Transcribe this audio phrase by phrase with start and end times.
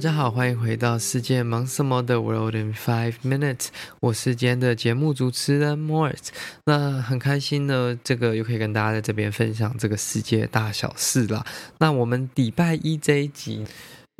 [0.00, 3.66] 大家好，欢迎回到世界忙什么的 World in Five Minutes。
[4.00, 6.28] 我是今天的节目主持人 Morris。
[6.64, 11.44] 那很开心呢，这个又可以跟大家在这边分享这个世界大小事啦。
[11.80, 13.66] 那我们礼拜一这一集。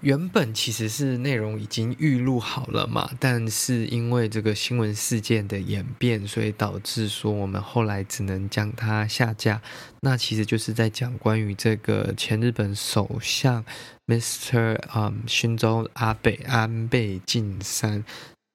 [0.02, 9.60] 原本其实是内容已经预录好了嘛，但是因为这个新闻事件的演变，所以导致说我们后来只能将它下架。
[10.00, 13.64] 那其实就是在讲关于这个前日本首相
[14.06, 14.78] Mr.
[14.94, 18.04] 嗯新州阿北安倍晋三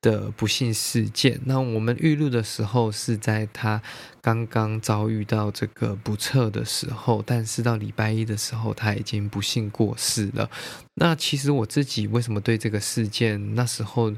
[0.05, 1.41] 的不幸事件。
[1.45, 3.81] 那我们预录的时候是在他
[4.21, 10.47] 刚刚遭遇到这个不测的时候，但是到礼拜一的时候，他已经不幸过世了。
[10.93, 14.13] 那其实我自己为什么对这个事件那时候？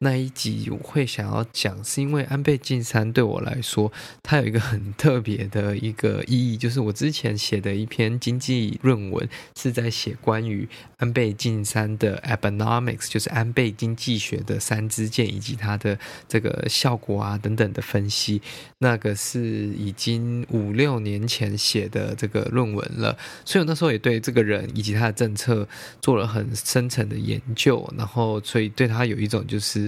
[0.00, 3.90] 那一集我会想要讲，是因为安倍晋三对我来说，
[4.22, 18.40] 他有一个很特别的一个意义，就是我之前写的一篇经济论文是在写关于安倍晋三的 Abenomics，就是安倍经济学的三支箭以及它的这个效果啊等等的分析。
[18.78, 25.66] 那个是已经五六年前写的这个论文了，所以我那时候也对这个人以及他的政策
[26.00, 29.87] 做了很深层的研究，然后所以对他有一种就是。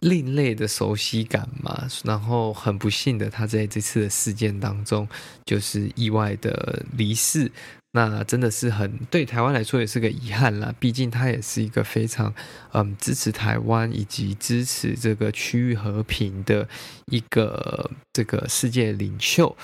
[0.00, 5.06] 另类的熟悉感嘛，然后很不幸的，他在这次的事件当中
[5.44, 7.50] 就是意外的离世，
[7.92, 10.74] 那真的是很对台湾来说也是个遗憾啦。
[10.78, 12.32] 毕竟他也是一个非常
[12.72, 16.68] 嗯支持台湾以及支持这个区域和平的
[17.06, 19.56] 一个这个世界领袖。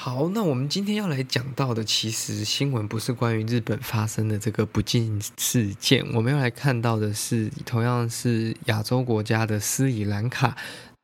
[0.00, 10.56] 好，那我们今天要来讲到的，其实新闻不是关于日本发生的这个不敬事件，我们要来看到的是同样是亚洲国家的斯里兰卡。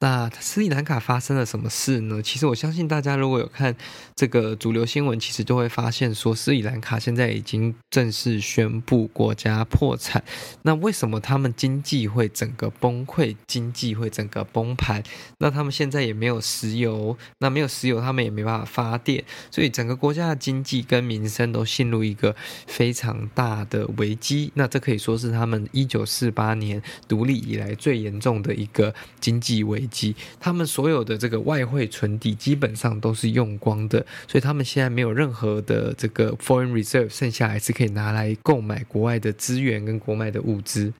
[0.04, 2.20] 那斯里兰卡发生了什么事呢？
[2.20, 3.74] 其实我相信大家如果有看
[4.14, 10.22] 这个主流新闻，其实就会发现说，斯里兰卡现在已经正式宣布国家破产。
[10.60, 15.02] 那为什么他们经济会整个崩溃，经济会整个崩盘？
[15.38, 22.36] 那他们现在也没有石油，那没有石油，他们也没办法发电，所以整个国家的经济跟民生都陷入一个
[22.66, 24.52] 非常大的危机。
[24.52, 30.14] 那这可以说是他们一九四八年独立以来最严重的一个经济危机机。
[30.40, 40.92] 他们所有的这个外汇存底基本上都是用光的，所以他们现在没有任何的这个 foreign reserve，剩下来是可以拿来购买国外的资源跟国外的物资。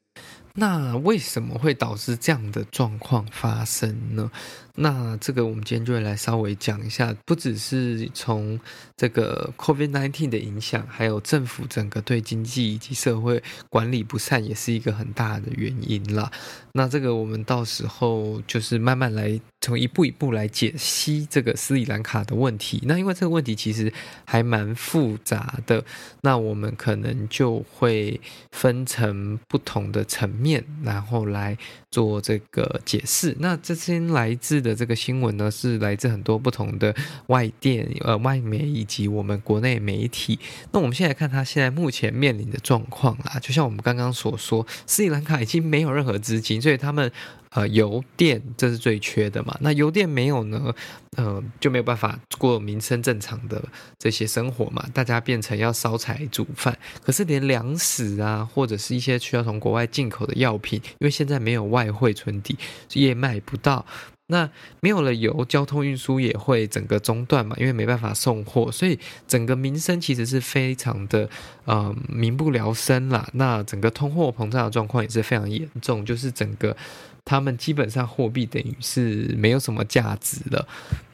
[0.56, 4.30] 那为什么会导致这样的状况发生呢？
[4.76, 8.58] 那这个我们今天就会来稍微讲一下，不只是从
[8.96, 16.30] 这个 COVID-19 的影响，还有政府整个对经济以及社会管理不善，也是一个很大的原因啦。
[16.72, 22.82] 那这个我们到时候就是慢慢来，从一步一步来解析这个斯里兰卡的问题。
[22.84, 23.92] 那因为这个问题其实
[24.24, 25.84] 还蛮复杂的，
[26.22, 28.20] 那我们可能就会
[28.50, 31.56] 分成不同的层面，然后来
[31.94, 33.36] 做这个解释。
[33.38, 36.92] 那这些来自的这个新闻呢，是来自很多不同的
[37.28, 40.40] 外电、呃外媒以及我们国内媒体。
[40.72, 47.12] 那我们现在看他现在目前面临的状况啦，就像我们刚刚所说，斯里兰卡已经没有任何资金，所以他们
[47.50, 49.56] 呃油电这是最缺的嘛。
[49.60, 50.74] 那油电没有呢，
[51.16, 53.62] 呃就没有办法过民生正常的
[53.98, 54.84] 这些生活嘛。
[54.92, 62.56] 大家变成要烧柴煮饭，可是连粮食啊，或者是一些需要从国外进口的药品，因为现在没有外汇存底，
[62.92, 63.84] 也买不到。
[64.28, 64.48] 那
[64.80, 71.28] 没有了油，交通运输也会整个中断嘛，因为没办法送货，所以整个民生其实是非常的
[71.66, 73.28] 呃民不聊生啦。
[73.34, 76.74] 那整个通货膨胀的状况也是非常严重，就是整个
[77.22, 80.66] 他们基本上货币等于是没有什么价值了。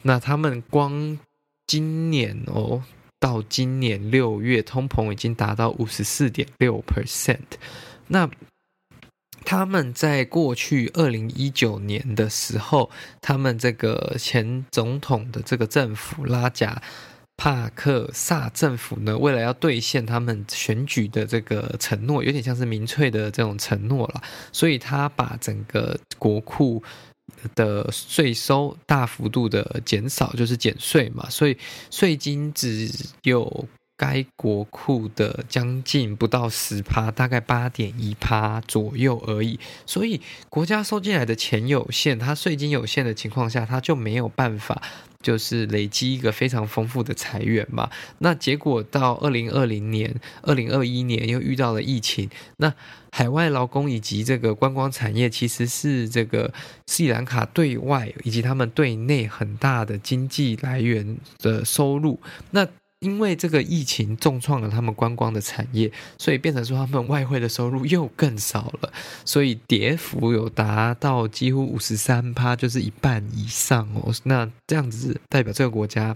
[0.03, 1.19] 那他们光
[1.67, 2.81] 今年哦，
[3.19, 7.39] 到今年六月，通膨已经达到五十四点六 percent。
[8.07, 8.29] 那
[9.43, 12.89] 他们在过去二零一九年的时候，
[13.21, 16.81] 他们这个前总统的这个政府拉贾
[17.35, 24.21] 帕克萨政府呢，为了要兑现他们选举的这个承诺，有点像是民粹的这种承诺了，
[24.51, 26.81] 所以他把整个国库
[27.55, 31.57] 的税收大幅度的减少，就是减税嘛，所以
[31.89, 32.89] 税金只
[33.23, 33.67] 有。
[34.01, 39.59] 该国库的将近不到十趴，大概八点一趴左右而已。
[39.85, 40.19] 所以
[40.49, 44.81] 国家收进来的钱有限，它税金有限的情况下，它就没有办法。
[45.21, 52.27] 就是累积一个非常丰富的财源嘛，那结果到二零二零年、二零二一年又遇到了疫情，
[52.57, 52.73] 那
[53.11, 56.51] 海外劳工以及这个观光产业其实是这个
[56.87, 62.19] 斯里兰卡对外以及他们对内很大的经济来源的收入，
[62.49, 62.67] 那。
[63.01, 68.93] 因为这个疫情重创了他们观光的产业，所以变成说他们外汇的收入又更少了，
[69.25, 74.13] 所以跌幅有达到几乎五十三趴，就是一半以上哦。
[74.23, 76.15] 那这样子代表这个国家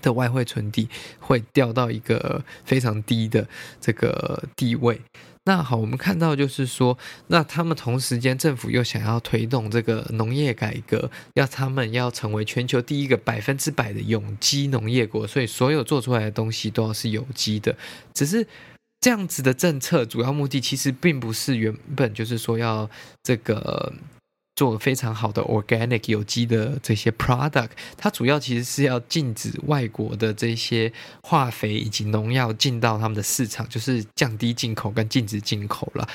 [0.00, 3.48] 的外汇存底会掉到一个非常低的
[3.80, 5.00] 这个地位。
[5.48, 6.98] 那好，我们看到就是说，
[7.28, 17.74] 那他们同时间政府又想要推动这个农业改革，要他们要成为全球第一个百分之百的有机农业国，所以所有做出来的东西都要是有机的。
[18.12, 18.46] 只是
[19.00, 22.90] 这样子的政策主要目的其实并不是原本就是说要
[23.22, 23.94] 这个。
[24.58, 36.08] 做非常好的 organic 有机的这些 product，它主要其实是要禁止外国的这些化肥以及农药进到他们的市场，就是降低进口跟禁止进口了。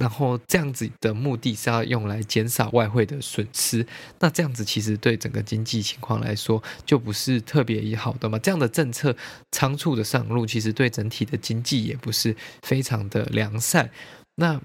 [0.00, 3.84] 然后这样子的目的是要用来减少外汇的损失。
[4.20, 8.38] 那这样子其实对整个经济情况来说就不是特别好的嘛。
[8.38, 9.16] 这样的政策
[9.50, 13.90] 仓促的上路，其实对整体的经济也不是非常的良善。
[14.36, 14.60] 那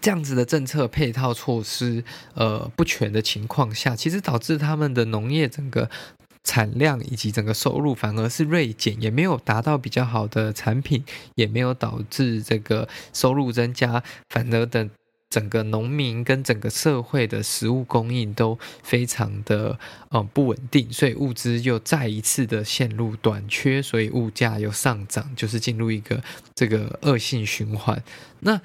[0.00, 2.04] 这样子的政策配套措施，
[2.34, 5.88] 呃，不全的情况下，其实导致他们的农业整个
[6.44, 11.04] 产量以及整个收入反而是锐减，也没有达到比较好的产品，
[11.34, 14.88] 也没有导致这个收入增加，反而等
[15.30, 26.22] 整个农民跟整个社会的食物供应都非常的呃不稳定，所以物资又再一次的陷入短缺，所以物价又上涨，就是进入一个
[26.54, 28.02] 这个恶性循环。
[28.40, 28.58] 那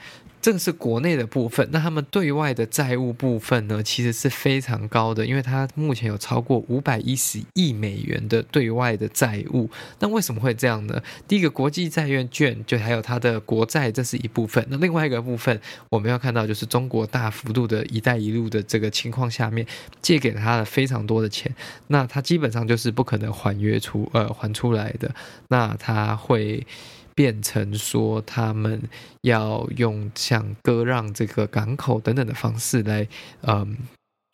[0.43, 9.69] 这个是国内的部分，那他们对外的债务部分呢，其实是非常高的，因为它目前有超过五百一十亿美元的对外的债务。
[9.99, 11.01] 那为什么会这样呢？
[11.29, 14.67] 第一个，国际债券券就还有它的国债，这是一部分。
[14.69, 15.57] 那另外一个部分，
[15.89, 19.65] 我们要看到就是中国大幅度的一带一路的这个情况下面，
[20.01, 21.55] 借给了他的非常多的钱，
[21.87, 25.09] 那他基本上就是不可能还约出呃还出来的，
[25.47, 26.67] 那他会。
[27.15, 28.81] 变成说他们
[29.21, 33.07] 要用像割让这个港口等等的方式来，
[33.41, 33.77] 嗯，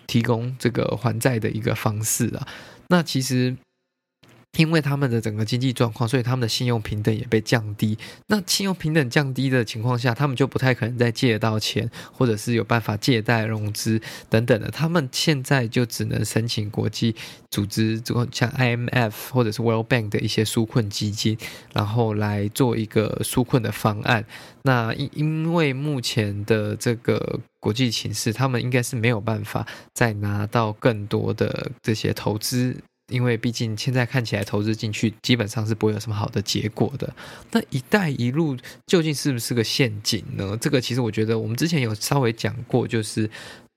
[0.08, 2.48] 提供这个还债的一个方式啊。
[2.88, 3.56] 那其实。
[4.58, 7.98] 因为他们的整个经济状况，所以他们的信用平等也被降低。
[8.28, 14.70] 那信用平等降低的情况下，他们就不太可能再借到钱，或者是有办法借贷融资等等的。
[14.72, 17.16] 他们现在就只能申请国际
[17.52, 21.38] 组织，这个像 IMF 或者是 World Bank 的一些纾困基金，
[21.74, 24.26] 然后来做一个纾困的方案。
[24.64, 32.76] 那因因为目前的这个国际形势，他们应该是没有办法再拿到更多的这些投资。
[33.10, 37.14] 因为毕竟现在看起来投资进去基本上是不会有什么好的结果的。
[37.52, 38.56] 那“一带一路”
[38.88, 40.58] 究竟是不是个陷阱呢？
[40.62, 43.30] 这个其实我觉得我们之前有稍微讲过，就是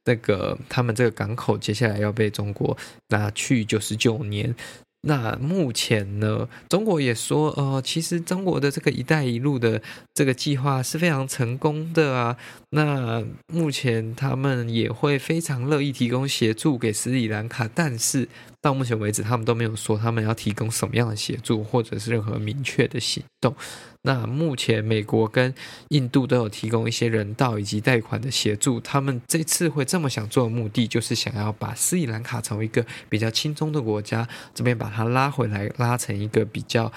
[0.05, 2.77] 那个他们这个港口接下来要被中国
[3.09, 4.55] 拿去九十九年。
[5.05, 9.83] 那目前呢，中国也说，呃，其实中国的这个“一带一路”的
[10.15, 12.37] 这个计划是非常成功的啊。
[12.71, 18.29] 那目前他们也会非常乐意提供协助给斯里兰卡，但是
[18.61, 23.55] 到目前为止，他们都没有说他们要提供什么样的协助，或者是任何明确的信动。
[24.05, 25.55] 那目前美国跟
[25.89, 36.91] 印度都有提供一些人道以及贷款的协助，他们这次会这么想做的目的，就是想要把斯里兰卡从一个比较轻松的国家这边把它拉回来，拉成一个比较。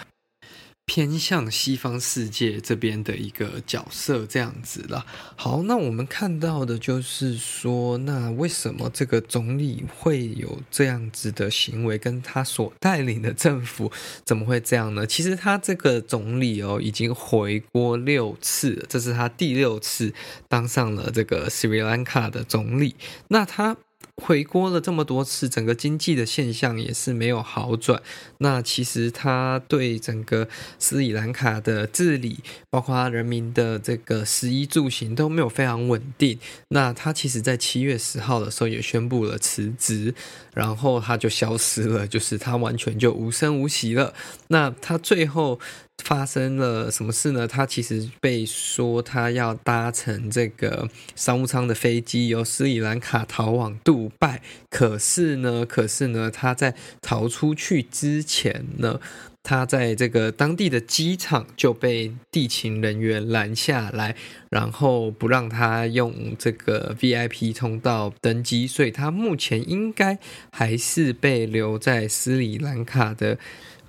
[0.85, 5.05] 偏向西方世界这边的一个角色，这样子了。
[5.35, 11.97] 好，那我们看到的就是说，那为什么这个总理会有这样子的行为？
[11.97, 13.91] 跟他所带领的政府
[14.23, 15.07] 怎么会这样呢？
[15.07, 20.13] 其实他这个总理哦，已经回国六次，这是他第六次
[20.47, 22.95] 当上了这个斯里兰卡的总理。
[23.29, 23.75] 那他。
[24.23, 28.01] 回国了这么多次，整个经济的现象也是没有好转。
[28.37, 30.47] 那其实他对整个
[30.79, 36.39] 斯里兰卡的治理，包括人民的这个食衣住行都没有非常稳定。
[36.69, 40.15] 那他其实在七月十号的时候也宣布了辞职，
[40.53, 44.13] 然后他就消失了，就是他完全就无声无息了。
[44.47, 45.59] 那他最后。
[46.03, 47.47] 发生了什么事呢？
[47.47, 58.99] 他其实被说他要搭乘这个商务舱的飞机由斯里兰卡逃往杜拜，可是呢，可是呢，他在逃出去之前呢，
[59.41, 64.15] 他在这个当地的机场就被地勤人员拦下来，
[64.51, 70.19] 然后不让他用这个 VIP 通道登机，所以他目前应该
[70.51, 73.39] 还是被留在斯里兰卡的。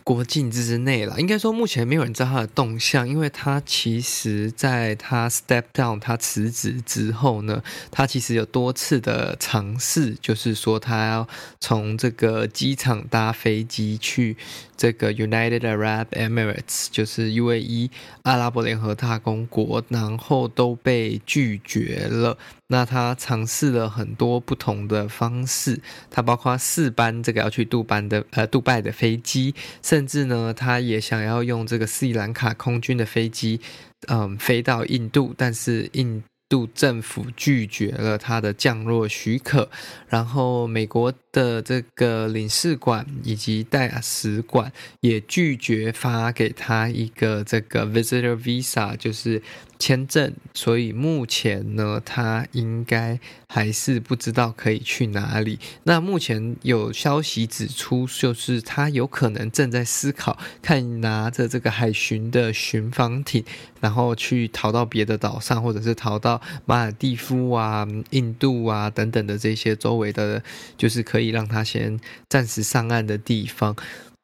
[0.06, 7.60] 国境之内了，应该说目前没有人知道他的动向，因为他其实在他 step down，他辞职之后呢，
[7.90, 14.36] 他其实有多次的尝试，就是说他要从这个机场搭飞机去
[14.76, 17.90] 这个 United Arab Emirates，就是 UAE
[18.22, 22.38] 阿拉伯联合大公国，然后都被拒绝了。
[22.68, 25.80] 那他尝试了很多不同的方式，
[26.10, 33.60] 他包括四班这个要去杜班的呃杜拜的飞机，甚至呢，他也想要用这个斯里兰卡空军的飞机，
[34.08, 39.68] 嗯，飞到印度，但是印度政府拒绝了他的降落许可，
[40.08, 49.42] 然后美国的这个领事馆以及大使馆也拒绝发给他一个这个 visitor visa，就是
[49.78, 55.58] 签证，所以目前呢，他应该还是不知道可以去哪里。
[55.82, 63.44] 那目前有消息指出，就是他有可能正在思考，看拿着这个海巡的巡防艇，
[63.80, 70.42] 然后去逃到别的岛上，或者是逃到马尔地夫啊、印度啊等等的这些周围的，
[70.78, 73.76] 就是可以让他先暂时上岸的地方。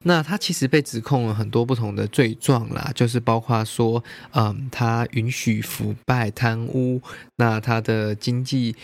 [0.05, 7.01] 那他其实被指控了很多不同的罪状啦，就是包括说，嗯，他允许腐败贪污，
[7.37, 8.75] 那他的经济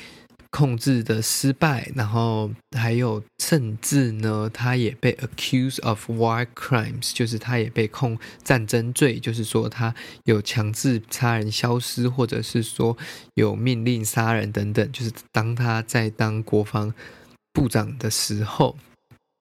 [0.50, 12.96] 控制的失败，然后还有甚至呢，他也被 accused of war crimes，就是他也被控战争罪，就是说他有强制他人消失，或者是说
[13.34, 16.94] 有命令杀人等等，就是当他在当国防
[17.58, 18.76] 部长的时候。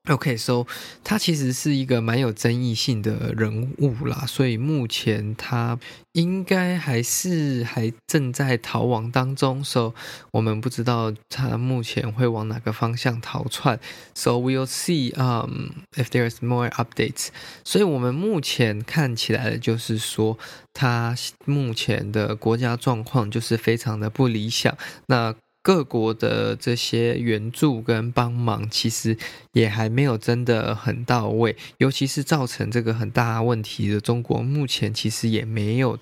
[0.09, 0.67] OK，so、okay,
[1.03, 5.77] 他其实是一个蛮有争议性的人物啦，所以目前他
[6.13, 9.93] 应该还是还正在逃亡当中，so
[10.31, 13.77] 我们不知道他目前会往哪个方向逃窜
[14.15, 17.27] ，so we'll see um if there's more updates。
[17.65, 20.37] 所以我们目前看起来的就是说，
[20.71, 24.77] 他目前的国家状况就是非常的不理想。
[25.07, 29.17] 那各国的这些援助跟帮忙，其实
[29.51, 35.99] 也还没有真的很到位，尤其是造成这个很大问题的中国，目前其实也没有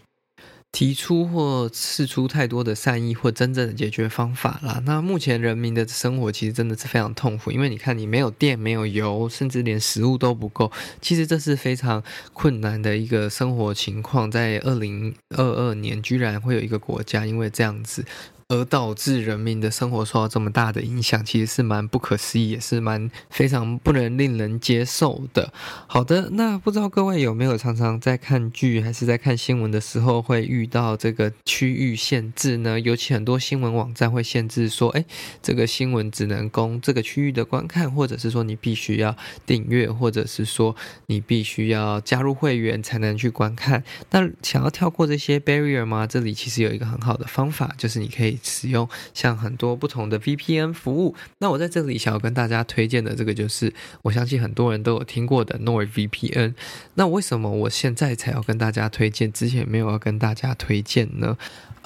[0.72, 4.84] 提出或试出太多的善意或真正的解决方法啦。
[4.86, 10.72] 那目前人民的生活其实真的是非常痛苦，因为你看，你没有电、没有油，甚至连食物都不够，
[11.02, 14.30] 其实这是非常困难的一个生活情况。
[14.30, 18.06] 在二零二二年，居然会有一个国家因为这样子。
[18.48, 25.52] 而导致人民的生活受到这么大的影响，其实是蛮不可思议，也是蛮非常不能令人接受的。
[25.88, 32.80] 好的，那不知道各位有没有常常在看剧还是在看新闻的时候会遇到这个区域限制呢？
[32.80, 35.04] 尤其很多新闻网站会限制说，哎，
[35.42, 40.76] 这个新闻只能供这个区域的观看，或者是说你必须要订阅，或者是说
[41.08, 43.84] 你必须要加入会员才能去观看。
[44.12, 46.06] 那想要跳过这些 barrier 吗？
[46.06, 48.35] 这里其实有一个很好的方法，就是你可以。
[48.44, 56.54] 使用像很多不同的 VPN 服务，那我在这里想要跟大家推荐的这个就是，我相信很多人都有听过的 NordVPN。
[56.96, 61.38] 那为什么我现在才要跟大家推荐，之前没有要跟大家推荐呢？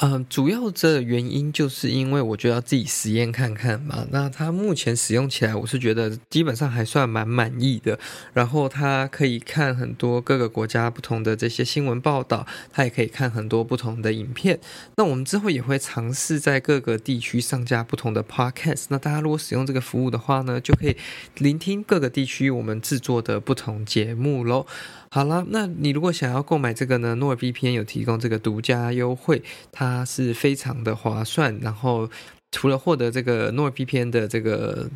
[0.02, 4.08] 嗯、主要的原因就是因为我觉得要自己实验看看嘛。
[4.12, 8.00] 那它目前使用起来，我是觉得基本上还算蛮满意的。
[8.32, 14.58] 然后它可以看很多各个国家不同的这些新闻报道，它也可以看很多不同的影片。
[14.96, 18.86] 那我们之后也会尝试在各个地区上架不同的 podcast。
[18.90, 20.96] 那大家如果使用这个服务的话呢，就可以
[21.38, 24.66] 聆听各个地区我们制作的不同节目喽。
[25.12, 32.10] 好了，那你如果想要购买这个呢，NordVPN 有提供这个独家优惠，它是非常的划算，然后。
[32.52, 34.90] 除了获得这个 NordVPN 的这个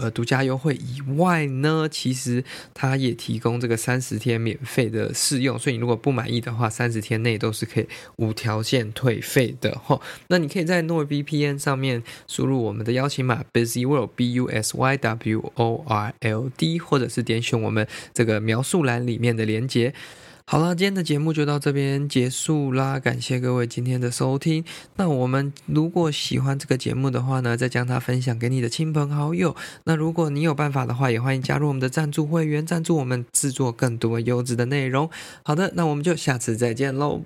[0.00, 2.42] 呃独家优惠以外呢，其实
[2.74, 7.86] 它也提供这个三十天免费的试用，所以你如果不满意的话，三十天内都是可以
[8.16, 10.00] 无条件退费的哈。
[10.26, 19.94] 那你可以在 NordVPN 上面输入我们的邀请码 Busy World B U S Y W O R L D，或者是点选我们这个描述栏里面的连接。
[20.50, 24.64] 好了，今天的节目就到这边结束啦，感谢各位今天的收听。
[24.96, 29.54] 那我们如果喜欢这个节目的话呢，再将它分享给你的亲朋好友。
[29.84, 35.10] 那如果你有办法的话，也欢迎加入我们的赞助会员，赞助我们制作更多优质的内容。
[35.42, 37.20] 好的，那我们就下次再见喽。